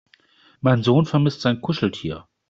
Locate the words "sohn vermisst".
0.81-1.41